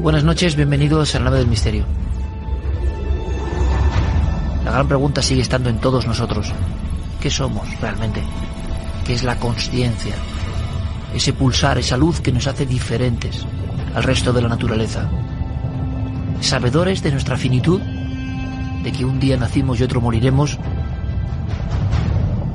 Buenas 0.00 0.24
noches, 0.24 0.56
bienvenidos 0.56 1.14
a 1.14 1.18
la 1.18 1.24
nave 1.24 1.38
del 1.38 1.48
misterio. 1.48 1.84
La 4.64 4.70
gran 4.70 4.86
pregunta 4.86 5.22
sigue 5.22 5.40
estando 5.40 5.70
en 5.70 5.78
todos 5.78 6.06
nosotros. 6.06 6.52
¿Qué 7.20 7.30
somos 7.30 7.68
realmente? 7.80 8.22
¿Qué 9.06 9.14
es 9.14 9.24
la 9.24 9.36
conciencia? 9.36 10.14
Ese 11.14 11.32
pulsar, 11.32 11.78
esa 11.78 11.96
luz 11.96 12.20
que 12.20 12.30
nos 12.30 12.46
hace 12.46 12.66
diferentes 12.66 13.46
al 13.94 14.02
resto 14.02 14.32
de 14.32 14.42
la 14.42 14.48
naturaleza. 14.48 15.08
Sabedores 16.40 17.02
de 17.02 17.12
nuestra 17.12 17.36
finitud, 17.36 17.80
de 17.80 18.92
que 18.92 19.04
un 19.04 19.18
día 19.18 19.36
nacimos 19.38 19.80
y 19.80 19.84
otro 19.84 20.00
moriremos, 20.00 20.58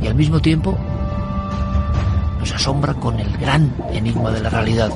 y 0.01 0.07
al 0.07 0.15
mismo 0.15 0.39
tiempo 0.39 0.77
nos 2.39 2.51
asombra 2.53 2.93
con 2.93 3.19
el 3.19 3.35
gran 3.37 3.75
enigma 3.91 4.31
de 4.31 4.41
la 4.41 4.49
realidad. 4.49 4.91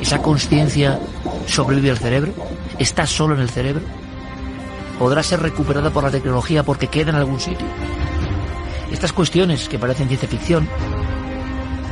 ¿Esa 0.00 0.20
conciencia 0.20 0.98
sobrevive 1.46 1.90
al 1.90 1.98
cerebro? 1.98 2.32
¿Está 2.78 3.06
solo 3.06 3.34
en 3.34 3.40
el 3.40 3.50
cerebro? 3.50 3.82
¿Podrá 4.98 5.22
ser 5.22 5.40
recuperada 5.40 5.90
por 5.90 6.04
la 6.04 6.10
tecnología 6.10 6.62
porque 6.62 6.88
queda 6.88 7.10
en 7.10 7.16
algún 7.16 7.40
sitio? 7.40 7.66
Estas 8.90 9.12
cuestiones, 9.12 9.68
que 9.68 9.78
parecen 9.78 10.08
ciencia 10.08 10.28
ficción, 10.28 10.68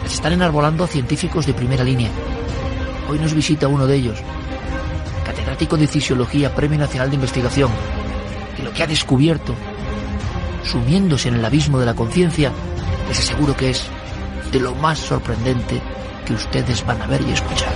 las 0.03 0.13
están 0.13 0.33
enarbolando 0.33 0.87
científicos 0.87 1.47
de 1.47 1.55
primera 1.55 1.85
línea. 1.85 2.11
Hoy 3.09 3.19
nos 3.19 3.35
visita 3.35 3.69
uno 3.69 3.87
de 3.87 3.97
ellos, 3.97 4.19
catedrático 5.25 5.77
de 5.77 5.87
Fisiología, 5.87 6.55
Premio 6.55 6.79
Nacional 6.79 7.11
de 7.11 7.17
Investigación, 7.17 7.71
y 8.59 8.63
lo 8.63 8.73
que 8.73 8.83
ha 8.83 8.87
descubierto, 8.87 9.55
sumiéndose 10.63 11.29
en 11.29 11.37
el 11.37 11.45
abismo 11.45 11.79
de 11.79 11.87
la 11.87 11.95
conciencia, 11.95 12.53
les 13.09 13.19
aseguro 13.19 13.57
que 13.57 13.71
es 13.71 13.85
de 14.53 14.61
lo 14.61 14.75
más 14.75 14.99
sorprendente 14.99 15.81
que 16.31 16.35
ustedes 16.37 16.87
van 16.87 17.03
a 17.03 17.07
ver 17.09 17.21
y 17.23 17.33
escuchar. 17.33 17.73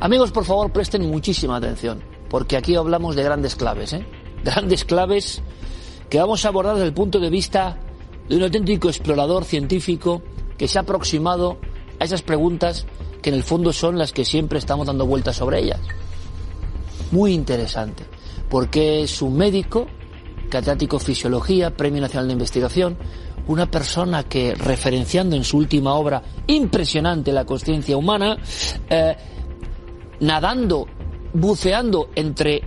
Amigos, 0.00 0.32
por 0.32 0.46
favor, 0.46 0.72
presten 0.72 1.10
muchísima 1.10 1.56
atención, 1.56 2.02
porque 2.30 2.56
aquí 2.56 2.74
hablamos 2.74 3.16
de 3.16 3.22
grandes 3.22 3.54
claves, 3.54 3.92
¿eh? 3.92 4.06
Grandes 4.42 4.86
claves 4.86 5.42
que 6.08 6.18
vamos 6.18 6.42
a 6.46 6.48
abordar 6.48 6.76
desde 6.76 6.88
el 6.88 6.94
punto 6.94 7.20
de 7.20 7.28
vista 7.28 7.76
de 8.32 8.38
un 8.38 8.44
auténtico 8.44 8.88
explorador 8.88 9.44
científico 9.44 10.22
que 10.56 10.66
se 10.66 10.78
ha 10.78 10.82
aproximado 10.82 11.58
a 12.00 12.04
esas 12.04 12.22
preguntas 12.22 12.86
que 13.20 13.28
en 13.28 13.36
el 13.36 13.42
fondo 13.42 13.74
son 13.74 13.98
las 13.98 14.14
que 14.14 14.24
siempre 14.24 14.58
estamos 14.58 14.86
dando 14.86 15.04
vueltas 15.04 15.36
sobre 15.36 15.58
ellas. 15.58 15.80
Muy 17.10 17.34
interesante, 17.34 18.04
porque 18.48 19.02
es 19.02 19.20
un 19.20 19.36
médico, 19.36 19.86
catedrático 20.48 20.98
fisiología, 20.98 21.76
Premio 21.76 22.00
Nacional 22.00 22.28
de 22.28 22.32
Investigación, 22.32 22.96
una 23.48 23.70
persona 23.70 24.24
que, 24.24 24.54
referenciando 24.54 25.36
en 25.36 25.44
su 25.44 25.58
última 25.58 25.92
obra 25.92 26.22
impresionante 26.46 27.32
la 27.32 27.44
conciencia 27.44 27.98
humana, 27.98 28.38
eh, 28.88 29.14
nadando, 30.20 30.86
buceando 31.34 32.08
entre 32.14 32.62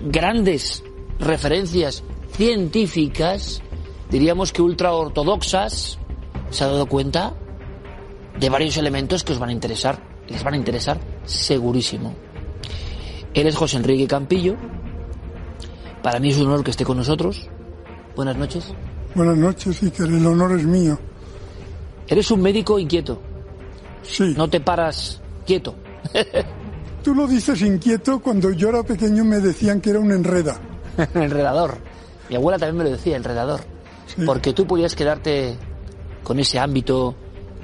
grandes 0.00 0.82
referencias 1.18 2.02
científicas, 2.32 3.60
diríamos 4.14 4.52
que 4.52 4.62
ultra 4.62 4.92
ortodoxas, 4.92 5.98
se 6.50 6.62
ha 6.62 6.68
dado 6.68 6.86
cuenta 6.86 7.34
de 8.38 8.48
varios 8.48 8.76
elementos 8.76 9.24
que 9.24 9.32
os 9.32 9.40
van 9.40 9.48
a 9.48 9.52
interesar, 9.52 9.98
les 10.28 10.44
van 10.44 10.54
a 10.54 10.56
interesar 10.56 11.00
segurísimo. 11.24 12.14
Él 13.34 13.48
es 13.48 13.56
José 13.56 13.78
Enrique 13.78 14.06
Campillo. 14.06 14.54
Para 16.00 16.20
mí 16.20 16.30
es 16.30 16.38
un 16.38 16.46
honor 16.46 16.62
que 16.62 16.70
esté 16.70 16.84
con 16.84 16.96
nosotros. 16.96 17.48
Buenas 18.14 18.36
noches. 18.36 18.72
Buenas 19.16 19.36
noches, 19.36 19.82
Iker. 19.82 20.06
El 20.06 20.24
honor 20.24 20.60
es 20.60 20.64
mío. 20.64 20.96
Eres 22.06 22.30
un 22.30 22.40
médico 22.40 22.78
inquieto. 22.78 23.20
Sí. 24.04 24.32
No 24.36 24.48
te 24.48 24.60
paras 24.60 25.20
quieto. 25.44 25.74
Tú 27.02 27.16
lo 27.16 27.26
dices 27.26 27.60
inquieto. 27.62 28.20
Cuando 28.20 28.52
yo 28.52 28.68
era 28.68 28.84
pequeño 28.84 29.24
me 29.24 29.40
decían 29.40 29.80
que 29.80 29.90
era 29.90 29.98
un 29.98 30.12
enreda. 30.12 30.56
enredador. 31.14 31.78
Mi 32.30 32.36
abuela 32.36 32.60
también 32.60 32.76
me 32.76 32.84
lo 32.84 32.90
decía, 32.90 33.16
enredador. 33.16 33.73
Sí. 34.06 34.22
Porque 34.24 34.52
tú 34.52 34.66
podías 34.66 34.94
quedarte 34.94 35.56
con 36.22 36.38
ese 36.38 36.58
ámbito, 36.58 37.14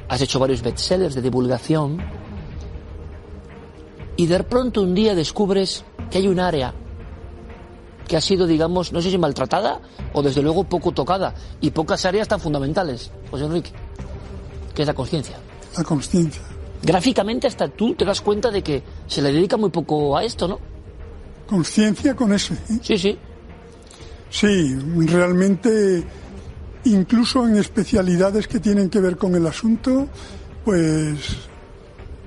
has 0.09 0.21
hecho 0.21 0.39
varios 0.39 0.63
bestsellers 0.63 1.15
de 1.15 1.23
divulgación 1.23 1.99
y 4.17 4.27
de 4.27 4.43
pronto 4.45 4.83
un 4.83 4.95
día 4.95 5.15
descubres 5.15 5.85
que 6.11 6.19
hay 6.19 6.29
un 6.29 6.41
área 6.41 6.75
que 8.07 8.17
ha 8.17 8.21
sido, 8.21 8.47
digamos, 8.47 8.93
no 8.93 9.01
sé 9.01 9.11
si 9.11 9.19
maltratada 9.19 9.81
o 10.13 10.21
desde 10.21 10.43
luego 10.43 10.65
poco 10.65 10.93
tocada 10.93 11.33
y 11.61 11.71
pocas 11.71 12.05
áreas 12.05 12.27
tan 12.27 12.41
fundamentales, 12.41 13.11
José 13.31 13.45
Enrique, 13.45 13.71
que 14.75 14.83
es 14.83 14.89
la 14.89 14.95
conciencia. 14.95 15.39
La 15.77 15.85
conciencia. 15.85 16.43
Gráficamente 16.83 17.47
hasta 17.47 17.69
tú 17.69 17.95
te 17.95 18.05
das 18.05 18.21
cuenta 18.21 18.51
de 18.51 18.63
que 18.63 18.83
se 19.07 19.23
le 19.23 19.33
dedica 19.33 19.57
muy 19.57 19.71
poco 19.71 20.17
a 20.17 20.25
esto, 20.25 20.49
¿no? 20.49 20.59
Conciencia 21.47 22.17
con 22.17 22.33
ese. 22.33 22.55
¿eh? 22.55 22.79
Sí, 22.83 22.99
sí. 22.99 23.19
Sí, 24.29 24.77
realmente, 25.07 26.05
incluso 26.85 27.47
en 27.47 27.57
especialidades 27.57 28.49
que 28.49 28.61
tienen 28.61 28.89
que 28.89 29.01
ver 29.01 29.17
con 29.17 29.35
el 29.35 29.47
asunto, 29.47 30.09
pues 30.65 31.37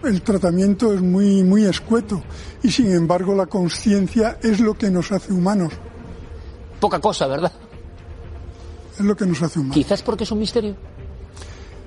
el 0.04 0.22
tratamiento 0.22 0.94
es 0.94 1.02
muy, 1.02 1.44
muy 1.44 1.66
escueto. 1.66 2.22
Y 2.62 2.72
sin 2.72 2.94
embargo, 2.94 3.36
la 3.36 3.46
conciencia 3.46 4.38
es 4.42 4.60
lo 4.60 4.74
que 4.76 4.90
nos 4.90 5.12
hace 5.12 5.34
humanos. 5.34 5.74
Poca 6.80 7.00
cosa, 7.00 7.28
¿verdad? 7.28 7.52
Es 8.98 9.06
lo 9.06 9.16
que 9.16 9.26
nos 9.26 9.42
hace 9.42 9.60
humanos. 9.60 9.76
Quizás 9.76 10.02
porque 10.02 10.24
es 10.24 10.32
un 10.32 10.40
misterio. 10.40 10.76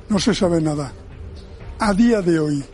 No 0.09 0.19
se 0.19 0.35
sabe 0.35 0.61
nada. 0.61 0.93
A 1.79 1.93
día 1.93 2.23
de 2.23 2.39
hoy. 2.39 2.65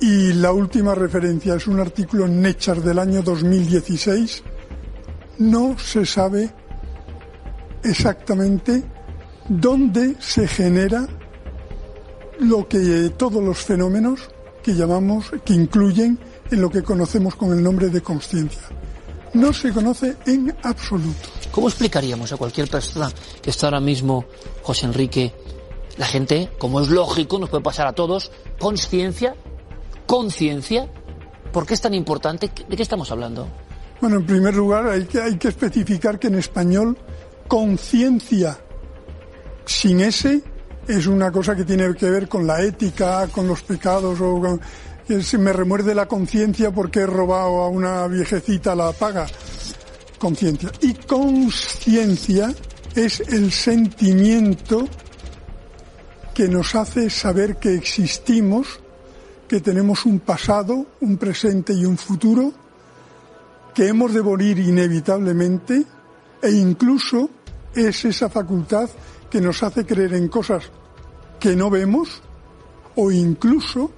Y 0.00 0.32
la 0.32 0.50
última 0.52 0.94
referencia 0.94 1.54
es 1.54 1.68
un 1.68 1.78
artículo 1.78 2.26
en 2.26 2.42
Nature 2.42 2.80
del 2.80 2.98
año 2.98 3.22
2016. 3.22 4.42
No 5.38 5.78
se 5.78 6.04
sabe 6.04 6.52
exactamente 7.82 8.82
dónde 9.48 10.16
se 10.20 10.46
genera 10.46 11.06
lo 12.38 12.66
que 12.68 13.12
todos 13.16 13.42
los 13.42 13.58
fenómenos 13.58 14.30
que 14.62 14.74
llamamos, 14.74 15.30
que 15.44 15.54
incluyen 15.54 16.18
en 16.50 16.60
lo 16.60 16.70
que 16.70 16.82
conocemos 16.82 17.34
con 17.34 17.52
el 17.52 17.62
nombre 17.62 17.88
de 17.88 18.00
conciencia. 18.00 18.62
No 19.34 19.52
se 19.52 19.72
conoce 19.72 20.16
en 20.26 20.54
absoluto. 20.62 21.28
¿Cómo 21.50 21.68
explicaríamos 21.68 22.32
a 22.32 22.36
cualquier 22.36 22.68
persona 22.68 23.10
que 23.40 23.50
está 23.50 23.66
ahora 23.66 23.80
mismo, 23.80 24.26
José 24.62 24.86
Enrique, 24.86 25.34
la 25.96 26.06
gente, 26.06 26.50
como 26.58 26.80
es 26.80 26.88
lógico, 26.88 27.38
nos 27.38 27.50
puede 27.50 27.62
pasar 27.62 27.86
a 27.86 27.92
todos, 27.92 28.30
conciencia, 28.58 29.34
conciencia? 30.06 30.90
¿Por 31.52 31.66
qué 31.66 31.74
es 31.74 31.80
tan 31.80 31.94
importante? 31.94 32.50
¿De 32.68 32.76
qué 32.76 32.82
estamos 32.82 33.10
hablando? 33.10 33.48
Bueno, 34.00 34.16
en 34.16 34.26
primer 34.26 34.54
lugar 34.54 34.86
hay 34.88 35.04
que, 35.04 35.20
hay 35.20 35.36
que 35.36 35.48
especificar 35.48 36.18
que 36.18 36.26
en 36.26 36.34
español 36.36 36.96
conciencia 37.48 38.58
sin 39.64 40.00
ese 40.00 40.42
es 40.86 41.06
una 41.06 41.30
cosa 41.30 41.54
que 41.54 41.64
tiene 41.64 41.94
que 41.94 42.10
ver 42.10 42.28
con 42.28 42.46
la 42.46 42.60
ética, 42.62 43.28
con 43.28 43.46
los 43.46 43.62
pecados 43.62 44.20
o 44.20 44.40
con, 44.40 44.60
se 45.22 45.38
me 45.38 45.52
remuerde 45.52 45.94
la 45.94 46.06
conciencia 46.06 46.70
porque 46.70 47.00
he 47.00 47.06
robado 47.06 47.62
a 47.62 47.68
una 47.68 48.06
viejecita 48.06 48.74
la 48.74 48.92
paga. 48.92 49.26
Conciencia. 50.18 50.70
Y 50.80 50.94
conciencia 50.94 52.54
es 52.94 53.20
el 53.20 53.52
sentimiento 53.52 54.86
que 56.34 56.48
nos 56.48 56.74
hace 56.74 57.10
saber 57.10 57.56
que 57.56 57.74
existimos, 57.74 58.80
que 59.48 59.60
tenemos 59.60 60.06
un 60.06 60.20
pasado, 60.20 60.86
un 61.00 61.16
presente 61.16 61.74
y 61.74 61.84
un 61.84 61.98
futuro, 61.98 62.52
que 63.74 63.88
hemos 63.88 64.14
de 64.14 64.22
morir 64.22 64.58
inevitablemente 64.58 65.84
e 66.42 66.50
incluso 66.50 67.30
es 67.74 68.04
esa 68.04 68.28
facultad 68.28 68.90
que 69.30 69.40
nos 69.40 69.62
hace 69.62 69.86
creer 69.86 70.14
en 70.14 70.28
cosas 70.28 70.64
que 71.40 71.56
no 71.56 71.70
vemos 71.70 72.20
o 72.96 73.10
incluso 73.10 73.90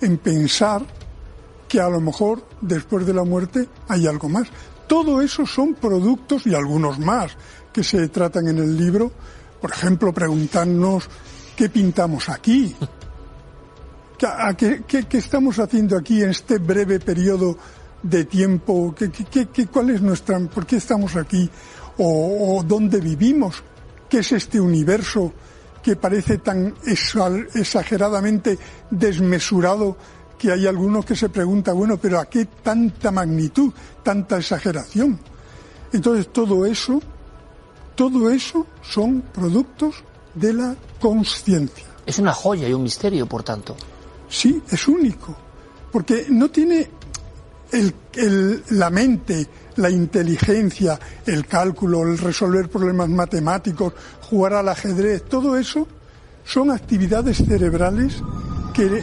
en 0.00 0.18
pensar 0.18 0.82
que 1.68 1.80
a 1.80 1.88
lo 1.88 2.00
mejor 2.00 2.46
después 2.60 3.04
de 3.06 3.14
la 3.14 3.24
muerte 3.24 3.68
hay 3.88 4.06
algo 4.06 4.28
más. 4.28 4.48
Todo 4.86 5.20
eso 5.20 5.44
son 5.46 5.74
productos 5.74 6.46
y 6.46 6.54
algunos 6.54 6.98
más 6.98 7.36
que 7.72 7.82
se 7.82 8.08
tratan 8.08 8.46
en 8.48 8.58
el 8.58 8.76
libro. 8.76 9.10
Por 9.60 9.72
ejemplo, 9.72 10.12
preguntarnos 10.12 11.08
qué 11.56 11.68
pintamos 11.68 12.28
aquí, 12.28 12.76
¿Qué, 14.18 15.06
estamos 15.18 15.58
haciendo 15.58 15.96
aquí 15.96 16.22
en 16.22 16.30
este 16.30 16.58
breve 16.58 17.00
periodo 17.00 17.58
de 18.02 18.24
tiempo? 18.24 18.94
¿Qué, 18.94 19.66
cuál 19.66 19.90
es 19.90 20.00
nuestra, 20.00 20.38
¿Por 20.40 20.64
qué 20.64 20.76
estamos 20.76 21.16
aquí? 21.16 21.50
¿O, 21.98 22.62
dónde 22.66 23.00
vivimos? 23.00 23.62
¿Qué 24.08 24.18
es 24.18 24.32
este 24.32 24.60
universo 24.60 25.32
que 25.82 25.96
parece 25.96 26.38
tan 26.38 26.74
exageradamente 26.84 28.58
desmesurado 28.90 29.96
que 30.38 30.52
hay 30.52 30.66
algunos 30.66 31.04
que 31.04 31.16
se 31.16 31.28
preguntan, 31.28 31.76
bueno, 31.76 31.96
pero 31.96 32.20
¿a 32.20 32.26
qué 32.26 32.44
tanta 32.44 33.10
magnitud, 33.10 33.72
tanta 34.02 34.38
exageración? 34.38 35.18
Entonces 35.92 36.32
todo 36.32 36.66
eso, 36.66 37.00
todo 37.94 38.30
eso 38.30 38.66
son 38.82 39.22
productos 39.32 40.04
de 40.34 40.52
la 40.52 40.76
conciencia. 41.00 41.86
Es 42.04 42.18
una 42.18 42.32
joya 42.32 42.68
y 42.68 42.72
un 42.72 42.82
misterio, 42.82 43.26
por 43.26 43.42
tanto. 43.42 43.76
Sí, 44.28 44.62
es 44.70 44.86
único, 44.88 45.34
porque 45.90 46.26
no 46.28 46.50
tiene 46.50 46.90
la 48.70 48.90
mente, 48.90 49.46
la 49.76 49.90
inteligencia, 49.90 50.98
el 51.26 51.46
cálculo, 51.46 52.02
el 52.02 52.18
resolver 52.18 52.68
problemas 52.68 53.08
matemáticos, 53.08 53.92
jugar 54.22 54.54
al 54.54 54.68
ajedrez, 54.68 55.24
todo 55.24 55.56
eso 55.56 55.86
son 56.44 56.70
actividades 56.70 57.38
cerebrales 57.38 58.22
que 58.72 59.02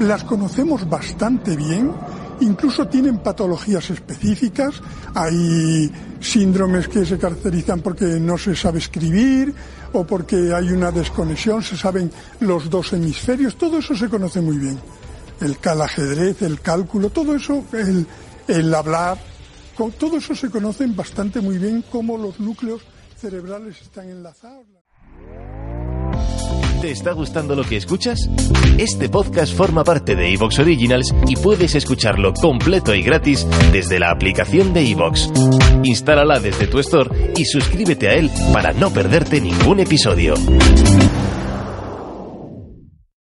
las 0.00 0.24
conocemos 0.24 0.88
bastante 0.88 1.56
bien, 1.56 1.92
incluso 2.40 2.86
tienen 2.86 3.18
patologías 3.18 3.90
específicas, 3.90 4.80
hay 5.14 5.90
síndromes 6.20 6.88
que 6.88 7.04
se 7.04 7.18
caracterizan 7.18 7.80
porque 7.80 8.04
no 8.04 8.38
se 8.38 8.54
sabe 8.54 8.78
escribir, 8.78 9.54
o 9.92 10.04
porque 10.04 10.52
hay 10.54 10.70
una 10.70 10.90
desconexión, 10.90 11.62
se 11.62 11.76
saben 11.76 12.10
los 12.40 12.68
dos 12.68 12.92
hemisferios, 12.92 13.56
todo 13.56 13.78
eso 13.78 13.96
se 13.96 14.08
conoce 14.08 14.40
muy 14.40 14.58
bien. 14.58 14.78
El, 15.40 15.56
ajedrez, 15.80 16.42
el 16.42 16.60
cálculo, 16.60 17.10
todo 17.10 17.34
eso, 17.34 17.64
el, 17.72 18.06
el 18.48 18.74
hablar, 18.74 19.18
todo 19.86 20.18
eso 20.18 20.34
se 20.34 20.50
conoce 20.50 20.86
bastante 20.88 21.40
muy 21.40 21.58
bien 21.58 21.84
cómo 21.90 22.16
los 22.16 22.40
núcleos 22.40 22.82
cerebrales 23.16 23.80
están 23.80 24.08
enlazados. 24.10 24.66
¿Te 26.80 26.92
está 26.92 27.12
gustando 27.12 27.56
lo 27.56 27.64
que 27.64 27.76
escuchas? 27.76 28.28
Este 28.76 29.08
podcast 29.08 29.52
forma 29.52 29.82
parte 29.82 30.14
de 30.14 30.32
Evox 30.32 30.60
Originals 30.60 31.12
y 31.26 31.34
puedes 31.34 31.74
escucharlo 31.74 32.32
completo 32.34 32.94
y 32.94 33.02
gratis 33.02 33.46
desde 33.72 33.98
la 33.98 34.10
aplicación 34.10 34.72
de 34.72 34.88
Evox. 34.88 35.30
Instálala 35.82 36.38
desde 36.38 36.68
tu 36.68 36.78
store 36.78 37.32
y 37.36 37.44
suscríbete 37.44 38.08
a 38.08 38.14
él 38.14 38.30
para 38.52 38.72
no 38.72 38.92
perderte 38.92 39.40
ningún 39.40 39.80
episodio. 39.80 40.34